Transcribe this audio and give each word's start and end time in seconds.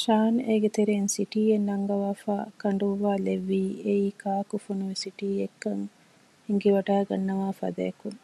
ޝާން 0.00 0.38
އޭގެތެރޭން 0.46 1.08
ސިޓީއެއް 1.14 1.66
ނަންގަވާފައި 1.68 2.46
ކަނޑުއްވާލެއްވީ 2.60 3.62
އެއީ 3.84 4.08
ކާކު 4.22 4.56
ފޮނުވި 4.64 4.96
ސިޓީއެއްކަން 5.02 5.84
އެނގިވަޑައިގަންނަވާ 6.44 7.48
ފަދައަކުން 7.58 8.20